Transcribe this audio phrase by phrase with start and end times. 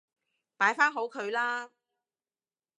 [0.57, 1.69] 擺返好佢啦